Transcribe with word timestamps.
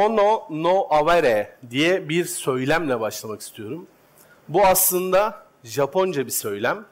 mono 0.00 0.46
no 0.50 0.86
avere 0.90 1.56
diye 1.70 2.08
bir 2.08 2.24
söylemle 2.24 3.00
başlamak 3.00 3.40
istiyorum. 3.40 3.86
Bu 4.48 4.66
aslında 4.66 5.46
Japonca 5.64 6.26
bir 6.26 6.30
söylem. 6.30 6.84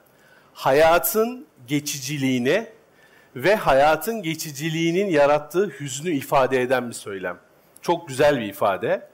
Hayatın 0.55 1.47
geçiciliğini 1.67 2.67
ve 3.37 3.55
hayatın 3.55 4.23
geçiciliğinin 4.23 5.07
yarattığı 5.07 5.69
hüznü 5.69 6.11
ifade 6.11 6.63
eden 6.63 6.89
bir 6.89 6.95
söylem. 6.95 7.39
Çok 7.83 8.09
güzel 8.09 8.41
bir 8.41 8.47
ifade. 8.47 9.09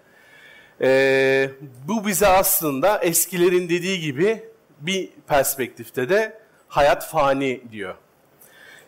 Ee, 0.81 1.50
bu 1.89 2.07
bize 2.07 2.26
aslında 2.26 2.99
eskilerin 2.99 3.68
dediği 3.68 4.00
gibi 4.00 4.45
bir 4.81 5.11
perspektifte 5.29 6.08
de 6.08 6.39
hayat 6.68 7.11
fani 7.11 7.63
diyor. 7.72 7.95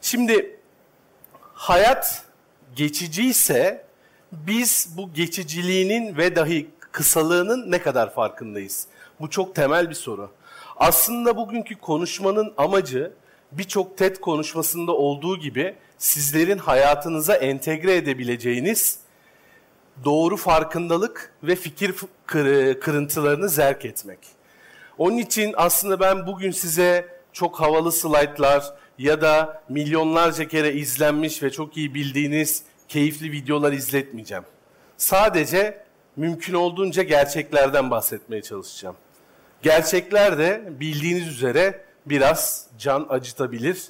Şimdi 0.00 0.60
hayat 1.54 2.24
geçiciyse 2.76 3.85
biz 4.32 4.88
bu 4.96 5.12
geçiciliğinin 5.12 6.16
ve 6.16 6.36
dahi 6.36 6.70
kısalığının 6.92 7.70
ne 7.70 7.82
kadar 7.82 8.14
farkındayız? 8.14 8.86
Bu 9.20 9.30
çok 9.30 9.54
temel 9.54 9.90
bir 9.90 9.94
soru. 9.94 10.30
Aslında 10.76 11.36
bugünkü 11.36 11.74
konuşmanın 11.74 12.54
amacı 12.56 13.12
birçok 13.52 13.98
TED 13.98 14.16
konuşmasında 14.16 14.92
olduğu 14.92 15.38
gibi 15.38 15.74
sizlerin 15.98 16.58
hayatınıza 16.58 17.34
entegre 17.34 17.96
edebileceğiniz 17.96 18.98
doğru 20.04 20.36
farkındalık 20.36 21.32
ve 21.42 21.56
fikir 21.56 21.94
kırıntılarını 22.80 23.48
zerk 23.48 23.84
etmek. 23.84 24.18
Onun 24.98 25.16
için 25.16 25.54
aslında 25.56 26.00
ben 26.00 26.26
bugün 26.26 26.50
size 26.50 27.08
çok 27.32 27.60
havalı 27.60 27.92
slaytlar 27.92 28.74
ya 28.98 29.20
da 29.20 29.62
milyonlarca 29.68 30.48
kere 30.48 30.72
izlenmiş 30.72 31.42
ve 31.42 31.50
çok 31.50 31.76
iyi 31.76 31.94
bildiğiniz 31.94 32.62
keyifli 32.88 33.32
videolar 33.32 33.72
izletmeyeceğim. 33.72 34.44
Sadece 34.96 35.84
mümkün 36.16 36.54
olduğunca 36.54 37.02
gerçeklerden 37.02 37.90
bahsetmeye 37.90 38.42
çalışacağım. 38.42 38.96
Gerçekler 39.62 40.38
de 40.38 40.62
bildiğiniz 40.80 41.28
üzere 41.28 41.84
biraz 42.06 42.66
can 42.78 43.06
acıtabilir 43.08 43.84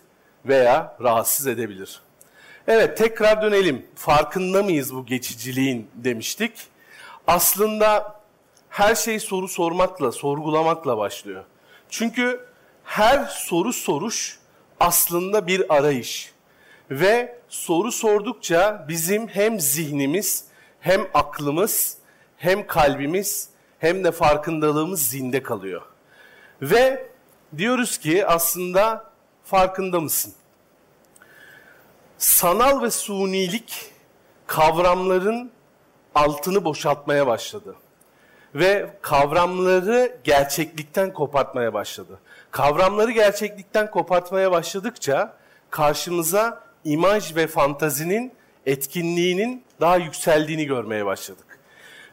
veya 0.44 0.97
rahatsız 1.03 1.47
edebilir. 1.47 2.00
Evet 2.69 2.98
tekrar 2.98 3.42
dönelim. 3.42 3.86
Farkında 3.94 4.62
mıyız 4.62 4.94
bu 4.94 5.06
geçiciliğin 5.06 5.91
demiştik. 5.94 6.53
Aslında 7.27 8.20
her 8.69 8.94
şey 8.94 9.20
soru 9.20 9.48
sormakla, 9.48 10.12
sorgulamakla 10.12 10.98
başlıyor. 10.98 11.44
Çünkü 11.91 12.47
her 12.84 13.25
soru 13.25 13.72
soruş 13.72 14.38
aslında 14.81 15.47
bir 15.47 15.75
arayış. 15.75 16.33
Ve 16.91 17.38
soru 17.48 17.92
sordukça 17.92 18.84
bizim 18.89 19.28
hem 19.28 19.61
zihnimiz, 19.61 20.44
hem 20.80 21.06
aklımız, 21.14 21.98
hem 22.36 22.66
kalbimiz, 22.66 23.48
hem 23.78 24.05
de 24.05 24.12
farkındalığımız 24.12 25.08
zinde 25.08 25.42
kalıyor. 25.42 25.83
Ve 26.62 27.11
diyoruz 27.56 27.98
ki 27.98 28.27
aslında 28.27 29.11
farkında 29.44 30.00
mısın? 30.00 30.34
Sanal 32.19 32.83
ve 32.83 32.91
sunilik 32.91 33.92
kavramların 34.47 35.50
altını 36.14 36.64
boşaltmaya 36.64 37.27
başladı. 37.27 37.77
Ve 38.55 38.91
kavramları 39.03 40.19
gerçeklikten 40.25 41.12
kopartmaya 41.12 41.75
başladı. 41.75 42.19
Kavramları 42.50 43.10
gerçeklikten 43.10 43.91
kopartmaya 43.91 44.53
başladıkça 44.53 45.36
karşımıza 45.70 46.66
imaj 46.86 47.36
ve 47.36 47.46
fantazinin 47.46 48.32
etkinliğinin 48.66 49.64
daha 49.80 49.97
yükseldiğini 49.97 50.66
görmeye 50.66 51.06
başladık. 51.06 51.58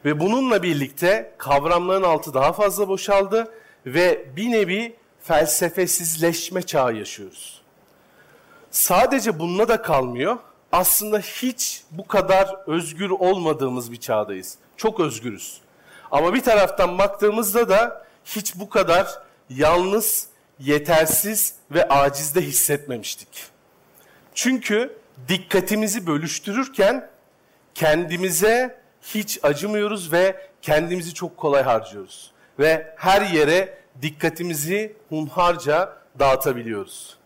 Ve 0.04 0.20
bununla 0.20 0.62
birlikte 0.62 1.34
kavramların 1.38 2.02
altı 2.02 2.34
daha 2.34 2.52
fazla 2.52 2.88
boşaldı 2.88 3.52
ve 3.86 4.24
bir 4.36 4.50
nevi 4.50 4.96
felsefesizleşme 5.22 6.62
çağı 6.62 6.94
yaşıyoruz. 6.94 7.62
Sadece 8.70 9.38
bununla 9.38 9.68
da 9.68 9.82
kalmıyor. 9.82 10.36
Aslında 10.72 11.18
hiç 11.18 11.82
bu 11.90 12.06
kadar 12.06 12.56
özgür 12.66 13.10
olmadığımız 13.10 13.92
bir 13.92 14.00
çağdayız. 14.00 14.58
Çok 14.76 15.00
özgürüz. 15.00 15.60
Ama 16.10 16.34
bir 16.34 16.40
taraftan 16.40 16.98
baktığımızda 16.98 17.68
da 17.68 18.06
hiç 18.24 18.54
bu 18.54 18.68
kadar 18.68 19.06
yalnız, 19.50 20.26
yetersiz 20.58 21.54
ve 21.70 21.88
acizde 21.88 22.40
hissetmemiştik. 22.40 23.53
Çünkü 24.34 24.98
dikkatimizi 25.28 26.06
bölüştürürken 26.06 27.10
kendimize 27.74 28.80
hiç 29.02 29.38
acımıyoruz 29.42 30.12
ve 30.12 30.48
kendimizi 30.62 31.14
çok 31.14 31.36
kolay 31.36 31.62
harcıyoruz. 31.62 32.32
Ve 32.58 32.94
her 32.96 33.22
yere 33.22 33.78
dikkatimizi 34.02 34.96
hunharca 35.08 35.96
dağıtabiliyoruz. 36.18 37.16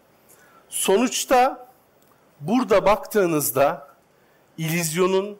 Sonuçta 0.69 1.69
burada 2.41 2.87
baktığınızda 2.87 3.89
ilizyonun, 4.59 5.39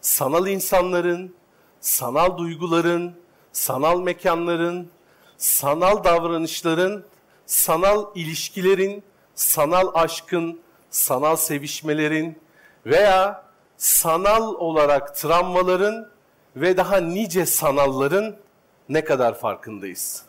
sanal 0.00 0.46
insanların, 0.46 1.34
sanal 1.80 2.38
duyguların, 2.38 3.14
sanal 3.52 4.00
mekanların, 4.00 4.90
sanal 5.36 6.04
davranışların, 6.04 7.04
sanal 7.46 8.06
ilişkilerin, 8.14 9.02
sanal 9.34 9.90
aşkın, 9.94 10.60
sanal 10.94 11.36
sevişmelerin 11.36 12.38
veya 12.86 13.44
sanal 13.76 14.54
olarak 14.54 15.16
travmaların 15.16 16.08
ve 16.56 16.76
daha 16.76 16.96
nice 16.96 17.46
sanalların 17.46 18.36
ne 18.88 19.04
kadar 19.04 19.38
farkındayız. 19.38 20.22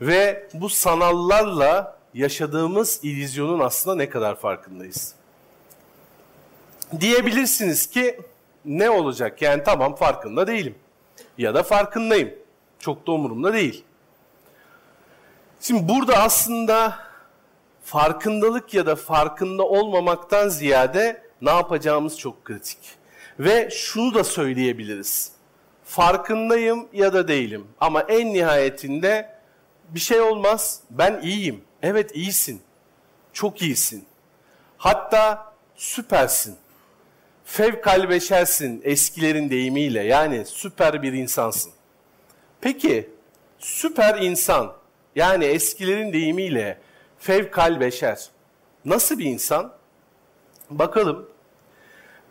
Ve 0.00 0.48
bu 0.54 0.68
sanallarla 0.68 1.98
yaşadığımız 2.14 3.00
ilizyonun 3.02 3.60
aslında 3.60 3.96
ne 3.96 4.08
kadar 4.08 4.40
farkındayız. 4.40 5.14
Diyebilirsiniz 7.00 7.86
ki 7.86 8.20
ne 8.64 8.90
olacak? 8.90 9.42
Yani 9.42 9.62
tamam 9.64 9.94
farkında 9.94 10.46
değilim. 10.46 10.74
Ya 11.38 11.54
da 11.54 11.62
farkındayım. 11.62 12.34
Çok 12.78 13.06
da 13.06 13.12
umurumda 13.12 13.52
değil. 13.52 13.84
Şimdi 15.60 15.88
burada 15.88 16.16
aslında 16.16 17.03
farkındalık 17.84 18.74
ya 18.74 18.86
da 18.86 18.96
farkında 18.96 19.62
olmamaktan 19.62 20.48
ziyade 20.48 21.22
ne 21.42 21.50
yapacağımız 21.50 22.18
çok 22.18 22.44
kritik. 22.44 22.78
Ve 23.38 23.68
şunu 23.70 24.14
da 24.14 24.24
söyleyebiliriz. 24.24 25.32
Farkındayım 25.84 26.88
ya 26.92 27.12
da 27.12 27.28
değilim 27.28 27.66
ama 27.80 28.00
en 28.00 28.32
nihayetinde 28.32 29.34
bir 29.88 30.00
şey 30.00 30.20
olmaz. 30.20 30.80
Ben 30.90 31.20
iyiyim. 31.22 31.60
Evet 31.82 32.16
iyisin. 32.16 32.62
Çok 33.32 33.62
iyisin. 33.62 34.04
Hatta 34.78 35.52
süpersin. 35.76 36.56
Fevkal 37.44 38.08
beşersin 38.10 38.80
eskilerin 38.84 39.50
deyimiyle. 39.50 40.02
Yani 40.02 40.44
süper 40.46 41.02
bir 41.02 41.12
insansın. 41.12 41.72
Peki 42.60 43.10
süper 43.58 44.22
insan 44.22 44.72
yani 45.16 45.44
eskilerin 45.44 46.12
deyimiyle 46.12 46.78
fevkal 47.24 47.80
beşer 47.80 48.28
nasıl 48.84 49.18
bir 49.18 49.24
insan? 49.24 49.72
Bakalım. 50.70 51.30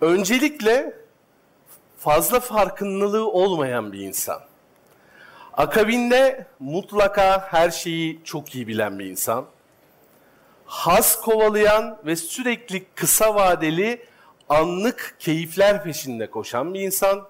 Öncelikle 0.01 0.95
fazla 1.97 2.39
farkındalığı 2.39 3.29
olmayan 3.29 3.93
bir 3.93 3.99
insan. 3.99 4.41
Akabinde 5.53 6.47
mutlaka 6.59 7.47
her 7.51 7.71
şeyi 7.71 8.21
çok 8.23 8.56
iyi 8.56 8.68
bilen 8.68 9.00
bir 9.00 9.06
insan. 9.06 9.45
Has 10.65 11.21
kovalayan 11.21 11.97
ve 12.06 12.15
sürekli 12.15 12.85
kısa 12.95 13.35
vadeli 13.35 14.06
anlık 14.50 15.15
keyifler 15.19 15.83
peşinde 15.83 16.29
koşan 16.29 16.73
bir 16.73 16.79
insan. 16.79 17.27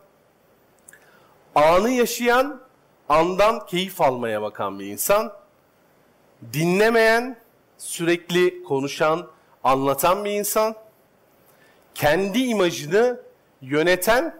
Anı 1.55 1.89
yaşayan, 1.89 2.61
andan 3.09 3.65
keyif 3.65 4.01
almaya 4.01 4.41
bakan 4.41 4.79
bir 4.79 4.85
insan. 4.85 5.33
Dinlemeyen, 6.53 7.42
sürekli 7.83 8.63
konuşan, 8.63 9.27
anlatan 9.63 10.25
bir 10.25 10.31
insan. 10.31 10.75
Kendi 11.95 12.39
imajını 12.39 13.19
yöneten 13.61 14.35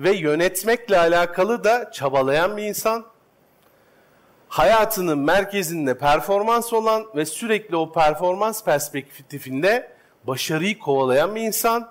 ve 0.00 0.12
yönetmekle 0.12 0.98
alakalı 0.98 1.64
da 1.64 1.90
çabalayan 1.92 2.56
bir 2.56 2.62
insan 2.62 3.06
hayatının 4.48 5.18
merkezinde 5.18 5.98
performans 5.98 6.72
olan 6.72 7.06
ve 7.16 7.26
sürekli 7.26 7.76
o 7.76 7.92
performans 7.92 8.64
perspektifinde 8.64 9.92
başarıyı 10.24 10.78
kovalayan 10.78 11.34
bir 11.34 11.40
insan 11.40 11.90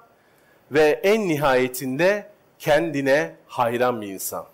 ve 0.71 1.00
en 1.03 1.27
nihayetinde 1.27 2.30
kendine 2.59 3.36
hayran 3.48 4.01
bir 4.01 4.07
insan. 4.07 4.45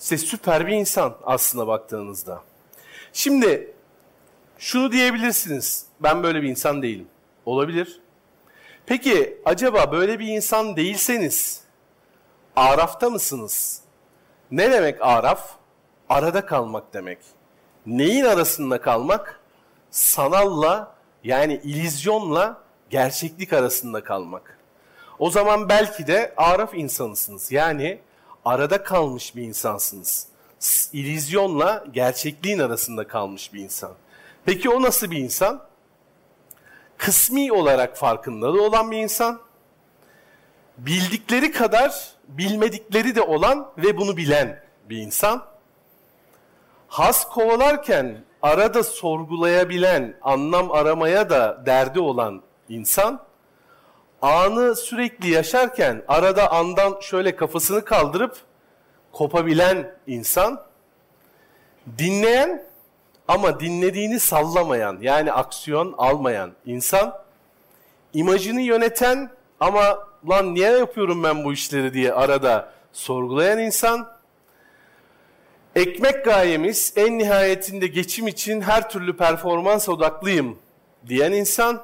İşte 0.00 0.18
süper 0.18 0.66
bir 0.66 0.72
insan 0.72 1.16
aslında 1.24 1.66
baktığınızda. 1.66 2.42
Şimdi 3.12 3.72
şunu 4.58 4.92
diyebilirsiniz. 4.92 5.86
Ben 6.00 6.22
böyle 6.22 6.42
bir 6.42 6.48
insan 6.48 6.82
değilim. 6.82 7.08
Olabilir. 7.46 8.00
Peki 8.86 9.38
acaba 9.44 9.92
böyle 9.92 10.18
bir 10.18 10.26
insan 10.26 10.76
değilseniz 10.76 11.60
Araf'ta 12.56 13.10
mısınız? 13.10 13.80
Ne 14.50 14.72
demek 14.72 15.02
araf? 15.02 15.50
Arada 16.08 16.46
kalmak 16.46 16.94
demek. 16.94 17.18
Neyin 17.86 18.24
arasında 18.24 18.80
kalmak? 18.80 19.40
Sanalla 19.90 20.94
yani 21.24 21.60
ilizyonla 21.64 22.62
gerçeklik 22.90 23.52
arasında 23.52 24.04
kalmak. 24.04 24.58
O 25.18 25.30
zaman 25.30 25.68
belki 25.68 26.06
de 26.06 26.34
araf 26.36 26.74
insanısınız. 26.74 27.52
Yani 27.52 27.98
arada 28.44 28.82
kalmış 28.82 29.36
bir 29.36 29.42
insansınız. 29.42 30.26
İlizyonla 30.92 31.84
gerçekliğin 31.92 32.58
arasında 32.58 33.06
kalmış 33.06 33.54
bir 33.54 33.60
insan. 33.60 33.92
Peki 34.48 34.70
o 34.70 34.82
nasıl 34.82 35.10
bir 35.10 35.18
insan? 35.18 35.62
Kısmi 36.96 37.52
olarak 37.52 37.96
farkındalığı 37.96 38.62
olan 38.62 38.90
bir 38.90 38.96
insan. 38.96 39.40
Bildikleri 40.78 41.52
kadar 41.52 42.12
bilmedikleri 42.28 43.14
de 43.14 43.22
olan 43.22 43.70
ve 43.78 43.96
bunu 43.96 44.16
bilen 44.16 44.62
bir 44.90 44.96
insan. 44.96 45.44
Has 46.88 47.28
kovalarken 47.28 48.24
arada 48.42 48.82
sorgulayabilen, 48.82 50.16
anlam 50.22 50.70
aramaya 50.72 51.30
da 51.30 51.66
derdi 51.66 52.00
olan 52.00 52.42
insan, 52.68 53.22
anı 54.22 54.76
sürekli 54.76 55.30
yaşarken 55.30 56.02
arada 56.08 56.52
andan 56.52 57.00
şöyle 57.00 57.36
kafasını 57.36 57.84
kaldırıp 57.84 58.36
kopabilen 59.12 59.96
insan, 60.06 60.62
dinleyen 61.98 62.67
ama 63.28 63.60
dinlediğini 63.60 64.20
sallamayan 64.20 64.98
yani 65.00 65.32
aksiyon 65.32 65.94
almayan 65.98 66.52
insan, 66.66 67.18
imajını 68.14 68.60
yöneten 68.60 69.30
ama 69.60 70.08
lan 70.28 70.54
niye 70.54 70.70
yapıyorum 70.70 71.22
ben 71.22 71.44
bu 71.44 71.52
işleri 71.52 71.94
diye 71.94 72.12
arada 72.12 72.72
sorgulayan 72.92 73.58
insan, 73.58 74.08
ekmek 75.76 76.24
gayemiz 76.24 76.92
en 76.96 77.18
nihayetinde 77.18 77.86
geçim 77.86 78.28
için 78.28 78.60
her 78.60 78.90
türlü 78.90 79.16
performans 79.16 79.88
odaklıyım 79.88 80.58
diyen 81.08 81.32
insan, 81.32 81.82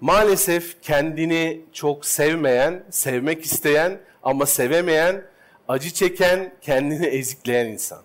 maalesef 0.00 0.82
kendini 0.82 1.60
çok 1.72 2.06
sevmeyen, 2.06 2.84
sevmek 2.90 3.44
isteyen 3.44 4.00
ama 4.22 4.46
sevemeyen, 4.46 5.24
acı 5.68 5.90
çeken, 5.90 6.54
kendini 6.60 7.06
ezikleyen 7.06 7.66
insan. 7.66 8.02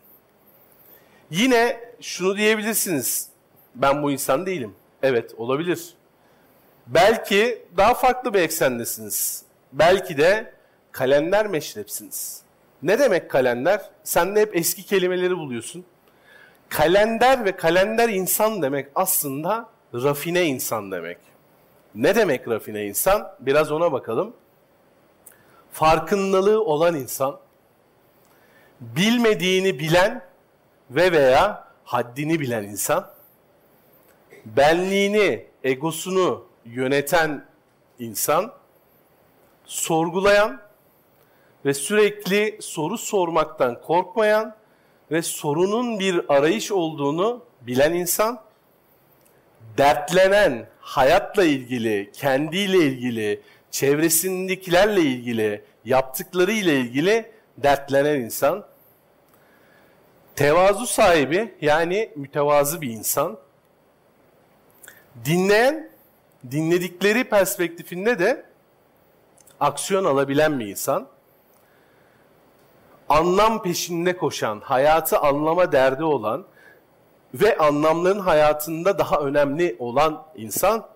Yine 1.31 1.86
şunu 2.01 2.37
diyebilirsiniz, 2.37 3.29
ben 3.75 4.03
bu 4.03 4.11
insan 4.11 4.45
değilim. 4.45 4.75
Evet 5.03 5.33
olabilir. 5.37 5.93
Belki 6.87 7.65
daha 7.77 7.93
farklı 7.93 8.33
bir 8.33 8.41
eksendesiniz. 8.41 9.43
Belki 9.73 10.17
de 10.17 10.53
kalender 10.91 11.47
meşrepsiniz. 11.47 12.41
Ne 12.83 12.99
demek 12.99 13.31
kalender? 13.31 13.89
Sen 14.03 14.35
de 14.35 14.41
hep 14.41 14.55
eski 14.55 14.83
kelimeleri 14.83 15.37
buluyorsun. 15.37 15.85
Kalender 16.69 17.45
ve 17.45 17.51
kalender 17.51 18.09
insan 18.09 18.61
demek 18.61 18.87
aslında 18.95 19.69
rafine 19.93 20.45
insan 20.45 20.91
demek. 20.91 21.17
Ne 21.95 22.15
demek 22.15 22.47
rafine 22.47 22.85
insan? 22.85 23.35
Biraz 23.39 23.71
ona 23.71 23.91
bakalım. 23.91 24.33
Farkındalığı 25.71 26.63
olan 26.63 26.95
insan, 26.95 27.39
bilmediğini 28.81 29.79
bilen 29.79 30.21
ve 30.91 31.11
veya 31.11 31.66
haddini 31.87 32.39
bilen 32.39 32.63
insan, 32.63 33.09
benliğini, 34.45 35.45
egosunu 35.63 36.45
yöneten 36.65 37.45
insan, 37.99 38.53
sorgulayan 39.65 40.61
ve 41.65 41.73
sürekli 41.73 42.57
soru 42.61 42.97
sormaktan 42.97 43.81
korkmayan 43.81 44.55
ve 45.11 45.21
sorunun 45.21 45.99
bir 45.99 46.33
arayış 46.33 46.71
olduğunu 46.71 47.45
bilen 47.61 47.93
insan, 47.93 48.41
dertlenen, 49.77 50.69
hayatla 50.79 51.43
ilgili, 51.43 52.11
kendiyle 52.13 52.77
ilgili, 52.77 53.41
çevresindekilerle 53.71 55.01
ilgili, 55.01 55.63
yaptıklarıyla 55.85 56.73
ilgili 56.73 57.31
dertlenen 57.57 58.19
insan, 58.19 58.65
tevazu 60.37 60.87
sahibi 60.87 61.55
yani 61.61 62.11
mütevazı 62.15 62.81
bir 62.81 62.89
insan, 62.89 63.37
dinleyen, 65.25 65.89
dinledikleri 66.51 67.23
perspektifinde 67.23 68.19
de 68.19 68.45
aksiyon 69.59 70.05
alabilen 70.05 70.59
bir 70.59 70.67
insan, 70.67 71.07
anlam 73.09 73.63
peşinde 73.63 74.17
koşan, 74.17 74.59
hayatı 74.59 75.19
anlama 75.19 75.71
derdi 75.71 76.03
olan 76.03 76.45
ve 77.33 77.57
anlamların 77.57 78.19
hayatında 78.19 78.99
daha 78.99 79.19
önemli 79.19 79.75
olan 79.79 80.25
insan 80.35 80.87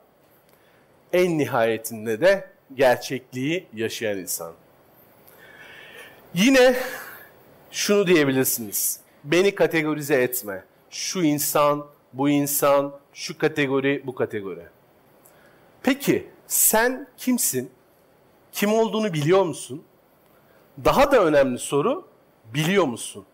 en 1.14 1.38
nihayetinde 1.38 2.22
de 2.22 2.50
gerçekliği 2.76 3.68
yaşayan 3.74 4.18
insan. 4.18 4.54
Yine 6.34 6.76
şunu 7.72 8.08
diyebilirsiniz. 8.08 9.02
Beni 9.24 9.56
kategorize 9.56 10.16
etme. 10.16 10.64
Şu 10.90 11.24
insan, 11.24 11.88
bu 12.14 12.30
insan, 12.30 13.00
şu 13.14 13.38
kategori, 13.38 14.04
bu 14.06 14.16
kategori. 14.16 14.66
Peki 15.84 16.30
sen 16.48 17.08
kimsin? 17.18 17.72
Kim 18.52 18.74
olduğunu 18.74 19.14
biliyor 19.14 19.44
musun? 19.44 19.84
Daha 20.86 21.12
da 21.12 21.24
önemli 21.26 21.60
soru, 21.60 22.08
biliyor 22.54 22.86
musun? 22.86 23.26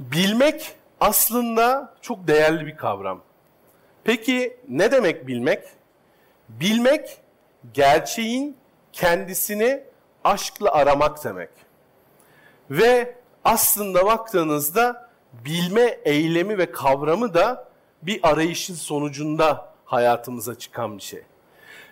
Bilmek 0.00 0.74
aslında 1.00 1.94
çok 2.00 2.28
değerli 2.28 2.66
bir 2.66 2.76
kavram. 2.76 3.22
Peki 4.04 4.56
ne 4.68 4.92
demek 4.92 5.26
bilmek? 5.26 5.64
Bilmek 6.48 7.18
gerçeğin 7.74 8.56
kendisini 8.92 9.82
aşkla 10.24 10.72
aramak 10.72 11.24
demek. 11.24 11.50
Ve 12.70 13.17
aslında 13.48 14.06
baktığınızda 14.06 15.08
bilme 15.32 15.98
eylemi 16.04 16.58
ve 16.58 16.72
kavramı 16.72 17.34
da 17.34 17.68
bir 18.02 18.20
arayışın 18.22 18.74
sonucunda 18.74 19.72
hayatımıza 19.84 20.54
çıkan 20.54 20.96
bir 20.96 21.02
şey. 21.02 21.22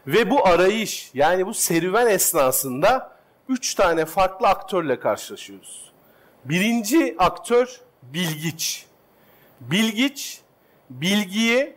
Ve 0.06 0.30
bu 0.30 0.46
arayış 0.46 1.10
yani 1.14 1.46
bu 1.46 1.54
serüven 1.54 2.06
esnasında 2.06 3.16
üç 3.48 3.74
tane 3.74 4.04
farklı 4.04 4.48
aktörle 4.48 5.00
karşılaşıyoruz. 5.00 5.92
Birinci 6.44 7.14
aktör 7.18 7.80
bilgiç. 8.02 8.86
Bilgiç, 9.60 10.40
bilgiyi 10.90 11.76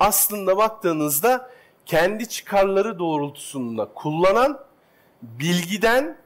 aslında 0.00 0.56
baktığınızda 0.56 1.50
kendi 1.86 2.28
çıkarları 2.28 2.98
doğrultusunda 2.98 3.88
kullanan, 3.94 4.60
bilgiden 5.22 6.16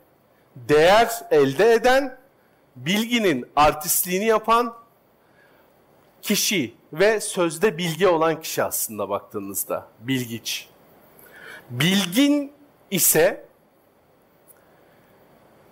değer 0.57 1.11
elde 1.31 1.73
eden, 1.73 2.26
bilginin 2.77 3.47
artistliğini 3.57 4.25
yapan 4.25 4.77
kişi 6.23 6.75
ve 6.93 7.21
sözde 7.21 7.79
bilgi 7.79 8.09
olan 8.09 8.41
kişi 8.41 8.63
aslında 8.63 9.09
baktığınızda 9.09 9.89
bilgiç. 10.01 10.69
Bilgin 11.71 12.53
ise 12.91 13.45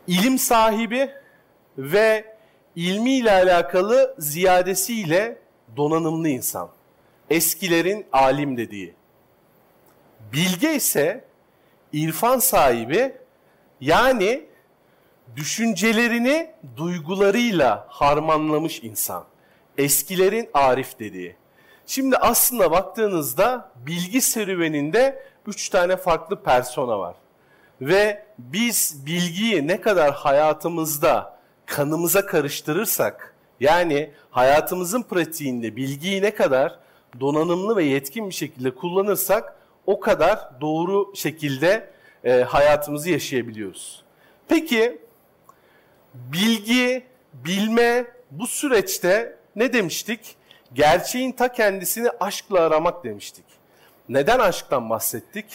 ilim 0.06 0.38
sahibi 0.38 1.10
ve 1.78 2.36
ilmiyle 2.76 3.32
alakalı 3.32 4.14
ziyadesiyle 4.18 5.38
donanımlı 5.76 6.28
insan. 6.28 6.70
Eskilerin 7.30 8.06
alim 8.12 8.56
dediği. 8.56 8.94
Bilge 10.32 10.74
ise 10.74 11.24
irfan 11.92 12.38
sahibi 12.38 13.16
yani 13.80 14.46
düşüncelerini 15.36 16.50
duygularıyla 16.76 17.86
harmanlamış 17.88 18.82
insan. 18.82 19.24
Eskilerin 19.78 20.50
arif 20.54 20.98
dediği. 20.98 21.36
Şimdi 21.86 22.16
aslında 22.16 22.70
baktığınızda 22.70 23.70
bilgi 23.76 24.20
serüveninde 24.20 25.22
üç 25.46 25.68
tane 25.68 25.96
farklı 25.96 26.42
persona 26.42 26.98
var. 26.98 27.14
Ve 27.80 28.26
biz 28.38 29.02
bilgiyi 29.06 29.66
ne 29.66 29.80
kadar 29.80 30.12
hayatımızda 30.12 31.38
kanımıza 31.66 32.26
karıştırırsak, 32.26 33.34
yani 33.60 34.10
hayatımızın 34.30 35.02
pratiğinde 35.02 35.76
bilgiyi 35.76 36.22
ne 36.22 36.34
kadar 36.34 36.78
donanımlı 37.20 37.76
ve 37.76 37.84
yetkin 37.84 38.28
bir 38.28 38.34
şekilde 38.34 38.74
kullanırsak 38.74 39.56
o 39.86 40.00
kadar 40.00 40.60
doğru 40.60 41.12
şekilde 41.16 41.90
e, 42.24 42.42
hayatımızı 42.42 43.10
yaşayabiliyoruz. 43.10 44.04
Peki 44.48 45.03
bilgi, 46.14 47.04
bilme 47.32 48.04
bu 48.30 48.46
süreçte 48.46 49.36
ne 49.56 49.72
demiştik? 49.72 50.36
Gerçeğin 50.74 51.32
ta 51.32 51.52
kendisini 51.52 52.10
aşkla 52.20 52.60
aramak 52.60 53.04
demiştik. 53.04 53.44
Neden 54.08 54.38
aşktan 54.38 54.90
bahsettik? 54.90 55.46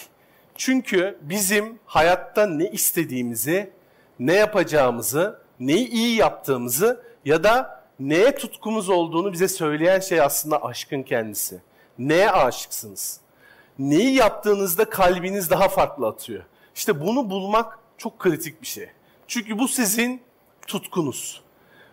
Çünkü 0.55 1.17
bizim 1.21 1.79
hayatta 1.85 2.45
ne 2.45 2.69
istediğimizi, 2.71 3.69
ne 4.19 4.33
yapacağımızı, 4.33 5.39
neyi 5.59 5.89
iyi 5.89 6.15
yaptığımızı 6.15 7.03
ya 7.25 7.43
da 7.43 7.83
neye 7.99 8.35
tutkumuz 8.35 8.89
olduğunu 8.89 9.33
bize 9.33 9.47
söyleyen 9.47 9.99
şey 9.99 10.21
aslında 10.21 10.63
aşkın 10.63 11.03
kendisi. 11.03 11.61
Neye 11.99 12.31
aşıksınız? 12.31 13.19
Neyi 13.79 14.15
yaptığınızda 14.15 14.89
kalbiniz 14.89 15.49
daha 15.49 15.69
farklı 15.69 16.07
atıyor. 16.07 16.43
İşte 16.75 17.01
bunu 17.01 17.29
bulmak 17.29 17.79
çok 17.97 18.19
kritik 18.19 18.61
bir 18.61 18.67
şey. 18.67 18.89
Çünkü 19.27 19.59
bu 19.59 19.67
sizin 19.67 20.21
tutkunuz. 20.69 21.41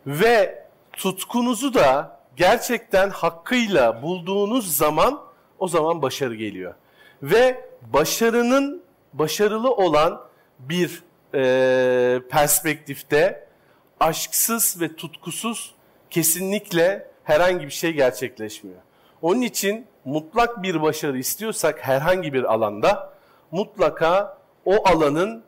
Ve 0.06 0.66
tutkunuzu 0.92 1.74
da 1.74 2.20
gerçekten 2.36 3.10
hakkıyla 3.10 4.02
bulduğunuz 4.02 4.76
zaman 4.76 5.22
o 5.58 5.68
zaman 5.68 6.02
başarı 6.02 6.34
geliyor. 6.34 6.74
Ve 7.22 7.68
başarının 7.92 8.82
başarılı 9.12 9.74
olan 9.74 10.20
bir 10.58 11.02
e, 11.34 12.20
perspektifte 12.30 13.48
aşksız 14.00 14.80
ve 14.80 14.96
tutkusuz 14.96 15.74
kesinlikle 16.10 17.10
herhangi 17.24 17.66
bir 17.66 17.70
şey 17.70 17.92
gerçekleşmiyor. 17.92 18.78
Onun 19.22 19.40
için 19.40 19.86
mutlak 20.04 20.62
bir 20.62 20.82
başarı 20.82 21.18
istiyorsak 21.18 21.86
herhangi 21.86 22.32
bir 22.32 22.44
alanda 22.54 23.12
mutlaka 23.50 24.38
o 24.64 24.88
alanın 24.88 25.44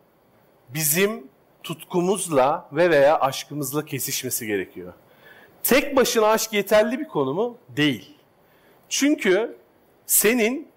bizim 0.68 1.28
tutkumuzla 1.68 2.68
ve 2.72 2.90
veya 2.90 3.20
aşkımızla 3.20 3.84
kesişmesi 3.84 4.46
gerekiyor. 4.46 4.92
Tek 5.62 5.96
başına 5.96 6.26
aşk 6.26 6.52
yeterli 6.52 6.98
bir 6.98 7.08
konu 7.08 7.34
mu? 7.34 7.58
Değil. 7.68 8.16
Çünkü 8.88 9.56
senin 10.06 10.68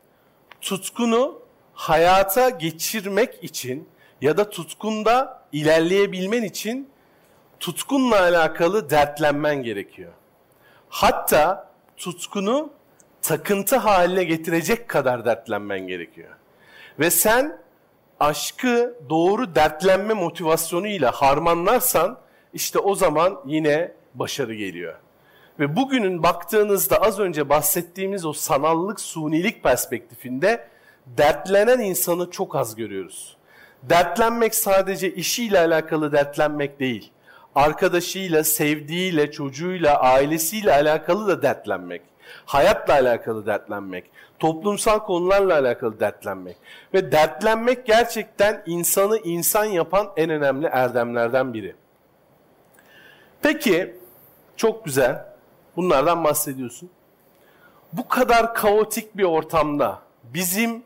tutkunu 0.62 1.42
hayata 1.74 2.50
geçirmek 2.50 3.44
için 3.44 3.90
ya 4.22 4.38
da 4.38 4.50
tutkunda 4.50 5.44
ilerleyebilmen 5.52 6.44
için 6.44 6.90
tutkunla 7.60 8.22
alakalı 8.22 8.90
dertlenmen 8.90 9.64
gerekiyor. 9.64 10.12
Hatta 10.90 11.72
tutkunu 11.98 12.70
takıntı 13.22 13.78
haline 13.78 14.24
getirecek 14.24 14.88
kadar 14.88 15.26
dertlenmen 15.26 15.88
gerekiyor. 15.88 16.30
Ve 17.00 17.12
sen 17.12 17.58
aşkı 18.22 18.96
doğru 19.10 19.56
dertlenme 19.56 20.14
motivasyonuyla 20.14 21.12
harmanlarsan 21.12 22.18
işte 22.54 22.80
o 22.80 22.96
zaman 22.96 23.42
yine 23.46 23.92
başarı 24.14 24.54
geliyor. 24.54 24.96
Ve 25.60 25.76
bugünün 25.76 26.24
baktığınızda 26.24 26.98
az 26.98 27.20
önce 27.20 27.50
bahsettiğimiz 27.50 28.26
o 28.26 28.34
sanallık, 28.34 29.00
sunilik 29.00 29.64
perspektifinde 29.64 30.68
dertlenen 31.06 31.80
insanı 31.80 32.32
çok 32.32 32.56
az 32.56 32.76
görüyoruz. 32.76 33.38
Dertlenmek 33.84 34.56
sadece 34.56 35.14
işiyle 35.14 35.60
alakalı 35.60 36.12
dertlenmek 36.12 36.80
değil. 36.80 37.12
Arkadaşıyla, 37.56 38.44
sevdiğiyle, 38.44 39.32
çocuğuyla, 39.32 40.00
ailesiyle 40.00 40.74
alakalı 40.74 41.28
da 41.28 41.42
dertlenmek. 41.42 42.02
Hayatla 42.46 42.94
alakalı 42.94 43.46
dertlenmek. 43.46 44.12
Toplumsal 44.40 45.00
konularla 45.00 45.54
alakalı 45.54 46.00
dertlenmek. 46.00 46.58
Ve 46.94 47.12
dertlenmek 47.12 47.86
gerçekten 47.86 48.64
insanı 48.66 49.18
insan 49.18 49.66
yapan 49.66 50.12
en 50.18 50.30
önemli 50.30 50.68
erdemlerden 50.68 51.54
biri. 51.54 51.76
Peki, 53.42 53.96
çok 54.58 54.86
güzel. 54.86 55.26
Bunlardan 55.76 56.24
bahsediyorsun. 56.24 56.90
Bu 57.94 58.08
kadar 58.08 58.54
kaotik 58.54 59.18
bir 59.18 59.24
ortamda 59.24 60.00
bizim 60.24 60.84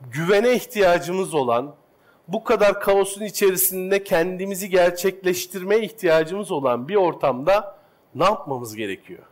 güvene 0.00 0.52
ihtiyacımız 0.52 1.34
olan, 1.34 1.74
bu 2.28 2.44
kadar 2.44 2.80
kaosun 2.80 3.24
içerisinde 3.24 4.04
kendimizi 4.04 4.70
gerçekleştirme 4.70 5.78
ihtiyacımız 5.78 6.52
olan 6.52 6.88
bir 6.88 6.96
ortamda 6.96 7.78
ne 8.14 8.24
yapmamız 8.24 8.76
gerekiyor? 8.76 9.22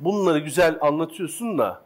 Bunları 0.00 0.38
güzel 0.38 0.78
anlatıyorsun 0.80 1.58
da 1.58 1.80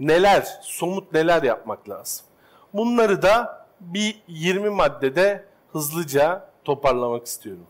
neler, 0.00 0.46
somut 0.62 1.12
neler 1.12 1.42
yapmak 1.42 1.88
lazım? 1.88 2.26
Bunları 2.74 3.22
da 3.22 3.66
bir 3.80 4.22
20 4.28 4.70
maddede 4.70 5.44
hızlıca 5.72 6.48
toparlamak 6.64 7.26
istiyorum. 7.26 7.66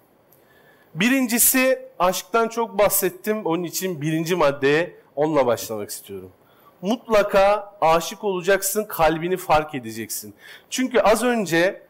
Birincisi 0.94 1.88
aşktan 1.98 2.48
çok 2.48 2.78
bahsettim. 2.78 3.46
Onun 3.46 3.62
için 3.62 4.00
birinci 4.00 4.36
maddeye 4.36 4.96
onunla 5.16 5.46
başlamak 5.46 5.90
istiyorum. 5.90 6.30
Mutlaka 6.82 7.74
aşık 7.80 8.24
olacaksın, 8.24 8.84
kalbini 8.84 9.36
fark 9.36 9.74
edeceksin. 9.74 10.34
Çünkü 10.70 11.00
az 11.00 11.22
önce 11.22 11.82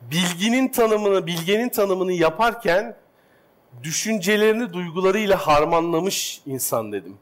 bilginin 0.00 0.68
tanımını, 0.68 1.26
bilgenin 1.26 1.68
tanımını 1.68 2.12
yaparken 2.12 2.96
düşüncelerini 3.82 4.72
duygularıyla 4.72 5.36
harmanlamış 5.36 6.40
insan 6.46 6.92
dedim. 6.92 7.16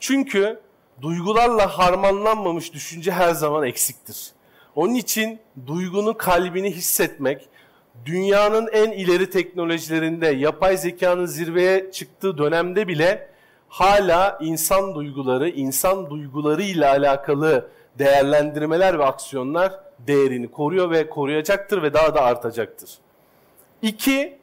Çünkü 0.00 0.60
duygularla 1.02 1.78
harmanlanmamış 1.78 2.72
düşünce 2.72 3.12
her 3.12 3.34
zaman 3.34 3.64
eksiktir. 3.64 4.30
Onun 4.74 4.94
için 4.94 5.38
duygunu, 5.66 6.16
kalbini 6.16 6.70
hissetmek, 6.70 7.48
dünyanın 8.06 8.68
en 8.72 8.90
ileri 8.90 9.30
teknolojilerinde 9.30 10.26
yapay 10.26 10.76
zekanın 10.76 11.26
zirveye 11.26 11.92
çıktığı 11.92 12.38
dönemde 12.38 12.88
bile 12.88 13.28
hala 13.68 14.38
insan 14.40 14.94
duyguları, 14.94 15.48
insan 15.48 16.10
duygularıyla 16.10 16.90
alakalı 16.90 17.68
değerlendirmeler 17.98 18.98
ve 18.98 19.04
aksiyonlar 19.04 19.72
değerini 19.98 20.50
koruyor 20.50 20.90
ve 20.90 21.08
koruyacaktır 21.08 21.82
ve 21.82 21.94
daha 21.94 22.14
da 22.14 22.22
artacaktır. 22.22 22.90
İki, 23.82 24.35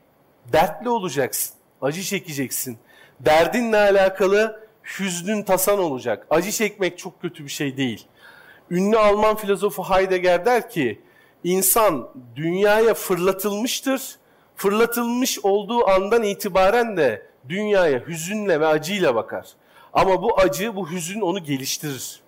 dertli 0.51 0.89
olacaksın, 0.89 1.55
acı 1.81 2.03
çekeceksin. 2.03 2.77
Derdinle 3.19 3.77
alakalı 3.77 4.67
hüznün 4.99 5.43
tasan 5.43 5.79
olacak. 5.79 6.27
Acı 6.29 6.51
çekmek 6.51 6.97
çok 6.97 7.21
kötü 7.21 7.43
bir 7.43 7.49
şey 7.49 7.77
değil. 7.77 8.07
Ünlü 8.71 8.97
Alman 8.97 9.35
filozofu 9.35 9.83
Heidegger 9.83 10.45
der 10.45 10.69
ki, 10.69 11.01
insan 11.43 12.09
dünyaya 12.35 12.93
fırlatılmıştır. 12.93 14.15
Fırlatılmış 14.55 15.39
olduğu 15.39 15.89
andan 15.89 16.23
itibaren 16.23 16.97
de 16.97 17.27
dünyaya 17.49 18.07
hüzünle 18.07 18.59
ve 18.59 18.67
acıyla 18.67 19.15
bakar. 19.15 19.47
Ama 19.93 20.21
bu 20.21 20.39
acı, 20.39 20.75
bu 20.75 20.91
hüzün 20.91 21.21
onu 21.21 21.43
geliştirir. 21.43 22.21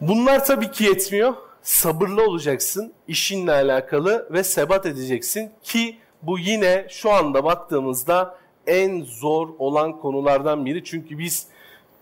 Bunlar 0.00 0.44
tabii 0.44 0.70
ki 0.70 0.84
yetmiyor. 0.84 1.34
Sabırlı 1.64 2.26
olacaksın 2.26 2.92
işinle 3.08 3.52
alakalı 3.52 4.28
ve 4.30 4.44
sebat 4.44 4.86
edeceksin 4.86 5.50
ki 5.62 5.96
bu 6.22 6.38
yine 6.38 6.86
şu 6.90 7.10
anda 7.10 7.44
baktığımızda 7.44 8.38
en 8.66 9.02
zor 9.02 9.48
olan 9.58 10.00
konulardan 10.00 10.66
biri. 10.66 10.84
Çünkü 10.84 11.18
biz 11.18 11.46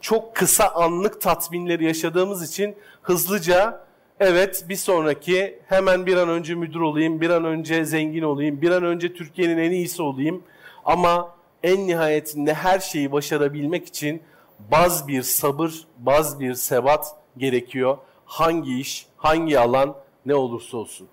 çok 0.00 0.36
kısa 0.36 0.68
anlık 0.68 1.20
tatminleri 1.20 1.84
yaşadığımız 1.84 2.50
için 2.50 2.76
hızlıca 3.02 3.84
evet 4.20 4.64
bir 4.68 4.76
sonraki 4.76 5.58
hemen 5.66 6.06
bir 6.06 6.16
an 6.16 6.28
önce 6.28 6.54
müdür 6.54 6.80
olayım, 6.80 7.20
bir 7.20 7.30
an 7.30 7.44
önce 7.44 7.84
zengin 7.84 8.22
olayım, 8.22 8.62
bir 8.62 8.70
an 8.70 8.84
önce 8.84 9.14
Türkiye'nin 9.14 9.58
en 9.58 9.70
iyisi 9.70 10.02
olayım. 10.02 10.42
Ama 10.84 11.34
en 11.62 11.86
nihayetinde 11.86 12.54
her 12.54 12.78
şeyi 12.78 13.12
başarabilmek 13.12 13.88
için 13.88 14.22
baz 14.70 15.08
bir 15.08 15.22
sabır, 15.22 15.86
baz 15.98 16.40
bir 16.40 16.54
sebat 16.54 17.16
gerekiyor. 17.36 17.98
Hangi 18.32 18.80
iş, 18.80 19.06
hangi 19.16 19.58
alan 19.58 19.96
ne 20.26 20.34
olursa 20.34 20.76
olsun. 20.76 21.08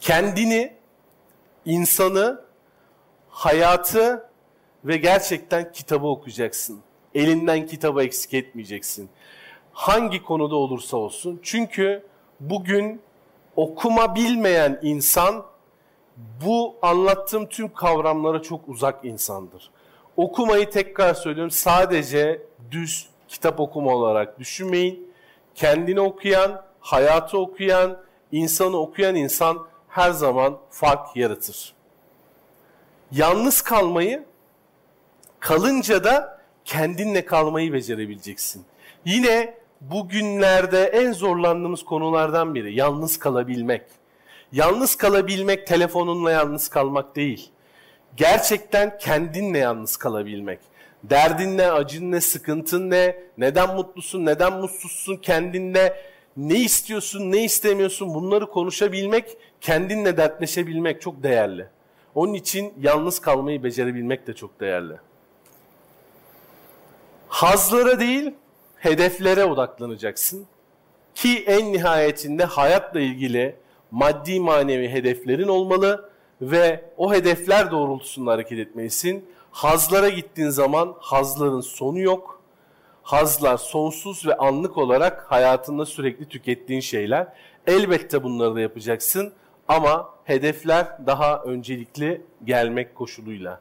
Kendini, 0.00 0.72
insanı, 1.64 2.44
hayatı 3.28 4.28
ve 4.84 4.96
gerçekten 4.96 5.72
kitabı 5.72 6.06
okuyacaksın. 6.06 6.80
Elinden 7.14 7.66
kitabı 7.66 8.02
eksik 8.02 8.34
etmeyeceksin. 8.34 9.10
Hangi 9.72 10.22
konuda 10.22 10.56
olursa 10.56 10.96
olsun. 10.96 11.40
Çünkü 11.42 12.06
bugün 12.40 13.00
okuma 13.56 14.14
bilmeyen 14.14 14.78
insan 14.82 15.46
bu 16.44 16.76
anlattığım 16.82 17.46
tüm 17.46 17.72
kavramlara 17.72 18.42
çok 18.42 18.68
uzak 18.68 19.04
insandır. 19.04 19.70
Okumayı 20.16 20.70
tekrar 20.70 21.14
söylüyorum 21.14 21.50
sadece 21.50 22.42
düz 22.70 23.08
kitap 23.28 23.60
okuma 23.60 23.94
olarak 23.94 24.38
düşünmeyin. 24.38 25.09
Kendini 25.60 26.00
okuyan, 26.00 26.62
hayatı 26.80 27.38
okuyan, 27.38 27.98
insanı 28.32 28.76
okuyan 28.76 29.14
insan 29.14 29.66
her 29.88 30.10
zaman 30.10 30.58
fark 30.70 31.16
yaratır. 31.16 31.74
Yalnız 33.12 33.62
kalmayı, 33.62 34.24
kalınca 35.40 36.04
da 36.04 36.40
kendinle 36.64 37.24
kalmayı 37.24 37.72
becerebileceksin. 37.72 38.64
Yine 39.04 39.54
bugünlerde 39.80 40.84
en 40.84 41.12
zorlandığımız 41.12 41.84
konulardan 41.84 42.54
biri 42.54 42.74
yalnız 42.74 43.18
kalabilmek. 43.18 43.82
Yalnız 44.52 44.96
kalabilmek 44.96 45.66
telefonunla 45.66 46.30
yalnız 46.30 46.68
kalmak 46.68 47.16
değil. 47.16 47.50
Gerçekten 48.16 48.98
kendinle 48.98 49.58
yalnız 49.58 49.96
kalabilmek. 49.96 50.60
Derdin 51.04 51.58
ne, 51.58 51.70
acın 51.70 52.12
ne, 52.12 52.20
sıkıntın 52.20 52.90
ne, 52.90 53.16
neden 53.38 53.74
mutlusun, 53.76 54.26
neden 54.26 54.52
mutsuzsun 54.52 55.16
kendinle 55.16 55.96
ne 56.36 56.58
istiyorsun, 56.58 57.32
ne 57.32 57.44
istemiyorsun 57.44 58.14
bunları 58.14 58.46
konuşabilmek, 58.46 59.36
kendinle 59.60 60.16
dertleşebilmek 60.16 61.00
çok 61.00 61.22
değerli. 61.22 61.66
Onun 62.14 62.34
için 62.34 62.74
yalnız 62.80 63.18
kalmayı 63.18 63.62
becerebilmek 63.62 64.26
de 64.26 64.34
çok 64.34 64.60
değerli. 64.60 64.96
Hazlara 67.28 68.00
değil, 68.00 68.34
hedeflere 68.76 69.44
odaklanacaksın. 69.44 70.46
Ki 71.14 71.44
en 71.46 71.72
nihayetinde 71.72 72.44
hayatla 72.44 73.00
ilgili 73.00 73.56
maddi 73.90 74.40
manevi 74.40 74.88
hedeflerin 74.88 75.48
olmalı 75.48 76.10
ve 76.40 76.84
o 76.96 77.14
hedefler 77.14 77.70
doğrultusunda 77.70 78.32
hareket 78.32 78.58
etmelisin. 78.58 79.24
Hazlara 79.50 80.08
gittiğin 80.08 80.48
zaman 80.48 80.94
hazların 81.00 81.60
sonu 81.60 82.00
yok. 82.00 82.40
Hazlar 83.02 83.56
sonsuz 83.56 84.26
ve 84.26 84.36
anlık 84.36 84.78
olarak 84.78 85.32
hayatında 85.32 85.86
sürekli 85.86 86.28
tükettiğin 86.28 86.80
şeyler. 86.80 87.26
Elbette 87.66 88.22
bunları 88.22 88.54
da 88.54 88.60
yapacaksın 88.60 89.32
ama 89.68 90.14
hedefler 90.24 91.06
daha 91.06 91.42
öncelikli 91.42 92.22
gelmek 92.44 92.94
koşuluyla. 92.94 93.60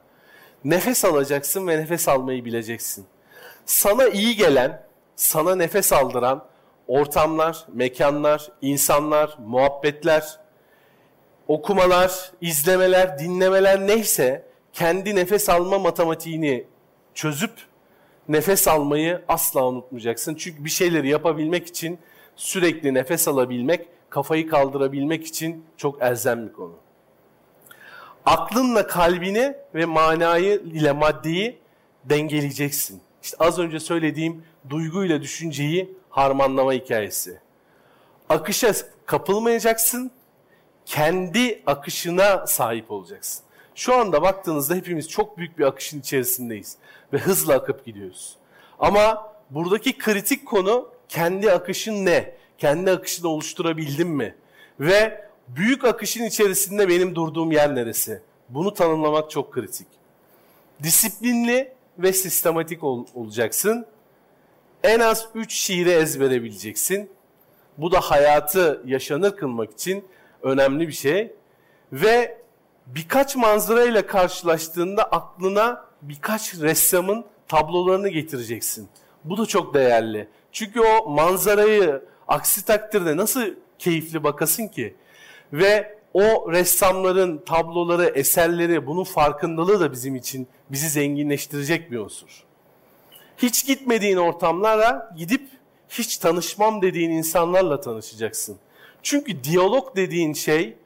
Nefes 0.63 1.05
alacaksın 1.05 1.67
ve 1.67 1.77
nefes 1.77 2.07
almayı 2.07 2.45
bileceksin. 2.45 3.05
Sana 3.65 4.07
iyi 4.07 4.35
gelen, 4.35 4.83
sana 5.15 5.55
nefes 5.55 5.93
aldıran 5.93 6.45
ortamlar, 6.87 7.65
mekanlar, 7.73 8.51
insanlar, 8.61 9.37
muhabbetler, 9.45 10.39
okumalar, 11.47 12.31
izlemeler, 12.41 13.19
dinlemeler 13.19 13.87
neyse 13.87 14.48
kendi 14.73 15.15
nefes 15.15 15.49
alma 15.49 15.79
matematiğini 15.79 16.65
çözüp 17.13 17.51
nefes 18.29 18.67
almayı 18.67 19.21
asla 19.27 19.67
unutmayacaksın. 19.67 20.35
Çünkü 20.35 20.65
bir 20.65 20.69
şeyleri 20.69 21.09
yapabilmek 21.09 21.67
için 21.67 21.99
sürekli 22.35 22.93
nefes 22.93 23.27
alabilmek, 23.27 23.87
kafayı 24.09 24.49
kaldırabilmek 24.49 25.25
için 25.25 25.65
çok 25.77 26.01
elzem 26.01 26.47
bir 26.47 26.53
konu. 26.53 26.75
Aklınla 28.25 28.87
kalbini 28.87 29.55
ve 29.75 29.85
manayı 29.85 30.53
ile 30.59 30.91
maddeyi 30.91 31.59
dengeleyeceksin. 32.05 33.01
İşte 33.23 33.37
az 33.39 33.59
önce 33.59 33.79
söylediğim 33.79 34.43
duyguyla 34.69 35.21
düşünceyi 35.21 35.97
harmanlama 36.09 36.73
hikayesi. 36.73 37.39
Akışa 38.29 38.73
kapılmayacaksın, 39.05 40.11
kendi 40.85 41.63
akışına 41.65 42.47
sahip 42.47 42.91
olacaksın. 42.91 43.45
Şu 43.79 43.95
anda 43.95 44.21
baktığınızda 44.21 44.75
hepimiz 44.75 45.09
çok 45.09 45.37
büyük 45.37 45.59
bir 45.59 45.63
akışın 45.63 45.99
içerisindeyiz 45.99 46.77
ve 47.13 47.17
hızla 47.17 47.53
akıp 47.53 47.85
gidiyoruz. 47.85 48.35
Ama 48.79 49.33
buradaki 49.49 49.97
kritik 49.97 50.45
konu 50.45 50.89
kendi 51.09 51.51
akışın 51.51 52.05
ne? 52.05 52.35
Kendi 52.57 52.91
akışını 52.91 53.27
oluşturabildin 53.27 54.07
mi? 54.07 54.35
Ve 54.79 55.25
büyük 55.47 55.85
akışın 55.85 56.23
içerisinde 56.23 56.89
benim 56.89 57.15
durduğum 57.15 57.51
yer 57.51 57.75
neresi? 57.75 58.21
Bunu 58.49 58.73
tanımlamak 58.73 59.31
çok 59.31 59.53
kritik. 59.53 59.87
Disiplinli 60.83 61.73
ve 61.97 62.13
sistematik 62.13 62.83
ol, 62.83 63.05
olacaksın. 63.15 63.85
En 64.83 64.99
az 64.99 65.27
3 65.35 65.53
şiiri 65.53 65.89
ezbere. 65.89 67.07
Bu 67.77 67.91
da 67.91 68.01
hayatı 68.01 68.81
yaşanır 68.85 69.35
kılmak 69.35 69.71
için 69.71 70.05
önemli 70.43 70.87
bir 70.87 70.93
şey. 70.93 71.31
Ve 71.93 72.39
birkaç 72.95 73.35
manzara 73.35 73.83
ile 73.83 74.05
karşılaştığında 74.05 75.03
aklına 75.03 75.85
birkaç 76.01 76.55
ressamın 76.55 77.25
tablolarını 77.47 78.09
getireceksin. 78.09 78.89
Bu 79.23 79.37
da 79.37 79.45
çok 79.45 79.73
değerli. 79.73 80.27
Çünkü 80.51 80.79
o 80.79 81.09
manzarayı 81.09 82.01
aksi 82.27 82.65
takdirde 82.65 83.17
nasıl 83.17 83.43
keyifli 83.79 84.23
bakasın 84.23 84.67
ki? 84.67 84.95
Ve 85.53 85.99
o 86.13 86.51
ressamların 86.51 87.37
tabloları, 87.37 88.05
eserleri, 88.05 88.87
bunun 88.87 89.03
farkındalığı 89.03 89.79
da 89.79 89.91
bizim 89.91 90.15
için 90.15 90.47
bizi 90.69 90.89
zenginleştirecek 90.89 91.91
bir 91.91 91.97
unsur. 91.97 92.43
Hiç 93.37 93.65
gitmediğin 93.65 94.17
ortamlara 94.17 95.15
gidip 95.17 95.41
hiç 95.89 96.17
tanışmam 96.17 96.81
dediğin 96.81 97.09
insanlarla 97.09 97.81
tanışacaksın. 97.81 98.57
Çünkü 99.03 99.43
diyalog 99.43 99.95
dediğin 99.95 100.33
şey 100.33 100.77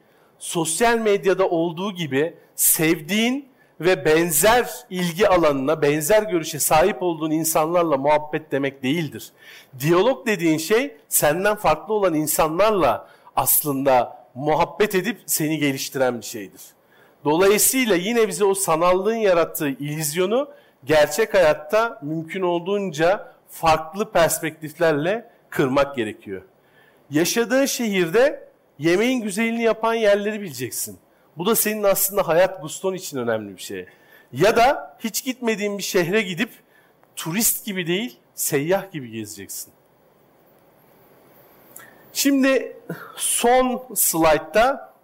sosyal 0.44 0.98
medyada 0.98 1.48
olduğu 1.48 1.92
gibi 1.92 2.34
sevdiğin 2.54 3.48
ve 3.80 4.04
benzer 4.04 4.70
ilgi 4.90 5.28
alanına, 5.28 5.82
benzer 5.82 6.22
görüşe 6.22 6.58
sahip 6.58 7.02
olduğun 7.02 7.30
insanlarla 7.30 7.96
muhabbet 7.96 8.52
demek 8.52 8.82
değildir. 8.82 9.32
Diyalog 9.80 10.26
dediğin 10.26 10.58
şey 10.58 10.96
senden 11.08 11.56
farklı 11.56 11.94
olan 11.94 12.14
insanlarla 12.14 13.08
aslında 13.36 14.26
muhabbet 14.34 14.94
edip 14.94 15.18
seni 15.26 15.58
geliştiren 15.58 16.20
bir 16.20 16.26
şeydir. 16.26 16.62
Dolayısıyla 17.24 17.96
yine 17.96 18.28
bize 18.28 18.44
o 18.44 18.54
sanallığın 18.54 19.14
yarattığı 19.14 19.68
illüzyonu 19.68 20.48
gerçek 20.84 21.34
hayatta 21.34 22.00
mümkün 22.02 22.42
olduğunca 22.42 23.32
farklı 23.50 24.10
perspektiflerle 24.10 25.30
kırmak 25.50 25.96
gerekiyor. 25.96 26.42
Yaşadığın 27.10 27.66
şehirde 27.66 28.53
yemeğin 28.78 29.20
güzelliğini 29.20 29.62
yapan 29.62 29.94
yerleri 29.94 30.40
bileceksin. 30.40 30.98
Bu 31.36 31.46
da 31.46 31.56
senin 31.56 31.82
aslında 31.82 32.28
hayat 32.28 32.62
guston 32.62 32.94
için 32.94 33.18
önemli 33.18 33.56
bir 33.56 33.62
şey. 33.62 33.86
Ya 34.32 34.56
da 34.56 34.96
hiç 35.00 35.24
gitmediğin 35.24 35.78
bir 35.78 35.82
şehre 35.82 36.22
gidip 36.22 36.50
turist 37.16 37.64
gibi 37.64 37.86
değil, 37.86 38.18
seyyah 38.34 38.92
gibi 38.92 39.10
gezeceksin. 39.10 39.72
Şimdi 42.12 42.76
son 43.16 43.82
slaytta 43.94 44.94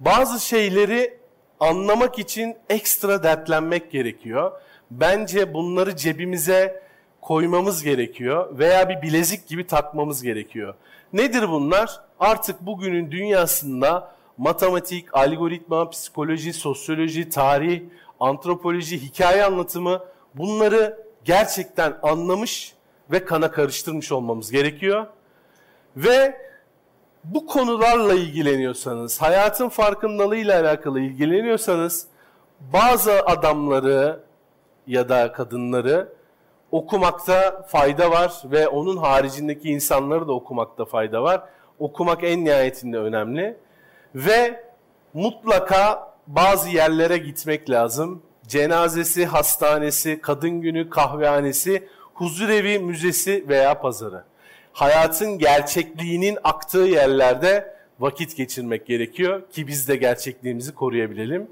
bazı 0.00 0.40
şeyleri 0.46 1.18
anlamak 1.60 2.18
için 2.18 2.56
ekstra 2.70 3.22
dertlenmek 3.22 3.90
gerekiyor. 3.90 4.52
Bence 4.90 5.54
bunları 5.54 5.96
cebimize 5.96 6.87
koymamız 7.20 7.82
gerekiyor 7.82 8.58
veya 8.58 8.88
bir 8.88 9.02
bilezik 9.02 9.46
gibi 9.46 9.66
takmamız 9.66 10.22
gerekiyor. 10.22 10.74
Nedir 11.12 11.48
bunlar? 11.48 12.00
Artık 12.20 12.60
bugünün 12.60 13.10
dünyasında 13.10 14.12
matematik, 14.38 15.14
algoritma, 15.14 15.90
psikoloji, 15.90 16.52
sosyoloji, 16.52 17.28
tarih, 17.28 17.82
antropoloji, 18.20 19.02
hikaye 19.02 19.44
anlatımı 19.44 20.00
bunları 20.34 20.98
gerçekten 21.24 21.98
anlamış 22.02 22.74
ve 23.10 23.24
kana 23.24 23.50
karıştırmış 23.50 24.12
olmamız 24.12 24.50
gerekiyor. 24.50 25.06
Ve 25.96 26.48
bu 27.24 27.46
konularla 27.46 28.14
ilgileniyorsanız, 28.14 29.22
hayatın 29.22 29.68
farkındalığıyla 29.68 30.60
alakalı 30.60 31.00
ilgileniyorsanız 31.00 32.06
bazı 32.72 33.12
adamları 33.12 34.20
ya 34.86 35.08
da 35.08 35.32
kadınları 35.32 36.17
okumakta 36.72 37.66
fayda 37.68 38.10
var 38.10 38.42
ve 38.44 38.68
onun 38.68 38.96
haricindeki 38.96 39.68
insanları 39.68 40.28
da 40.28 40.32
okumakta 40.32 40.84
fayda 40.84 41.22
var. 41.22 41.42
Okumak 41.78 42.24
en 42.24 42.44
nihayetinde 42.44 42.98
önemli 42.98 43.56
ve 44.14 44.64
mutlaka 45.14 46.12
bazı 46.26 46.68
yerlere 46.68 47.18
gitmek 47.18 47.70
lazım. 47.70 48.22
Cenazesi, 48.46 49.26
hastanesi, 49.26 50.20
kadın 50.20 50.60
günü, 50.60 50.90
kahvehanesi, 50.90 51.88
huzurevi, 52.14 52.78
müzesi 52.78 53.44
veya 53.48 53.80
pazarı. 53.80 54.24
Hayatın 54.72 55.38
gerçekliğinin 55.38 56.38
aktığı 56.44 56.78
yerlerde 56.78 57.74
vakit 58.00 58.36
geçirmek 58.36 58.86
gerekiyor 58.86 59.42
ki 59.50 59.66
biz 59.66 59.88
de 59.88 59.96
gerçekliğimizi 59.96 60.74
koruyabilelim. 60.74 61.50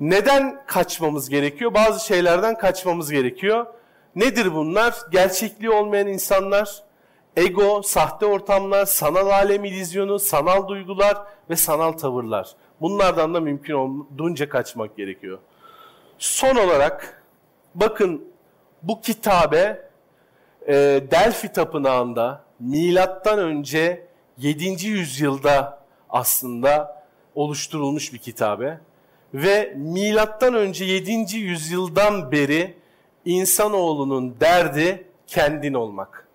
Neden 0.00 0.62
kaçmamız 0.66 1.28
gerekiyor? 1.28 1.74
Bazı 1.74 2.06
şeylerden 2.06 2.58
kaçmamız 2.58 3.10
gerekiyor. 3.10 3.66
Nedir 4.16 4.54
bunlar? 4.54 4.94
Gerçekliği 5.10 5.70
olmayan 5.70 6.06
insanlar, 6.06 6.82
ego, 7.36 7.82
sahte 7.82 8.26
ortamlar, 8.26 8.86
sanal 8.86 9.26
alem 9.26 9.64
ilizyonu, 9.64 10.18
sanal 10.18 10.68
duygular 10.68 11.16
ve 11.50 11.56
sanal 11.56 11.92
tavırlar. 11.92 12.48
Bunlardan 12.80 13.34
da 13.34 13.40
mümkün 13.40 13.74
olduğunca 13.74 14.48
kaçmak 14.48 14.96
gerekiyor. 14.96 15.38
Son 16.18 16.56
olarak 16.56 17.22
bakın 17.74 18.24
bu 18.82 19.00
kitabe 19.00 19.90
e, 20.66 20.74
Delphi 21.10 21.52
Tapınağı'nda 21.52 22.44
milattan 22.60 23.38
önce 23.38 24.06
7. 24.38 24.86
yüzyılda 24.86 25.80
aslında 26.10 27.02
oluşturulmuş 27.34 28.12
bir 28.12 28.18
kitabe 28.18 28.80
ve 29.34 29.74
milattan 29.76 30.54
önce 30.54 30.84
7. 30.84 31.36
yüzyıldan 31.36 32.32
beri 32.32 32.74
insanoğlunun 33.26 34.40
derdi 34.40 35.04
kendin 35.26 35.74
olmak. 35.74 36.28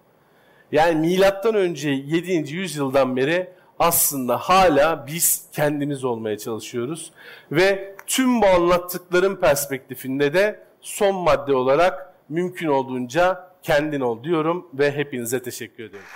Yani 0.71 0.99
milattan 0.99 1.55
önce 1.55 1.89
7. 1.89 2.53
yüzyıldan 2.55 3.15
beri 3.15 3.49
aslında 3.79 4.37
hala 4.37 5.07
biz 5.07 5.45
kendimiz 5.51 6.03
olmaya 6.03 6.37
çalışıyoruz. 6.37 7.11
Ve 7.51 7.95
tüm 8.07 8.41
bu 8.41 8.45
anlattıklarım 8.45 9.39
perspektifinde 9.39 10.33
de 10.33 10.63
son 10.81 11.15
madde 11.15 11.55
olarak 11.55 12.13
mümkün 12.29 12.67
olduğunca 12.67 13.51
kendin 13.63 14.01
ol 14.01 14.23
diyorum 14.23 14.67
ve 14.73 14.91
hepinize 14.91 15.43
teşekkür 15.43 15.83
ediyorum. 15.83 16.09